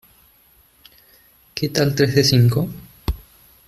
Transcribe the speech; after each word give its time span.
¿Que 1.53 1.69
tal 1.69 1.93
tres 1.93 2.15
de 2.15 2.23
cinco? 2.23 2.67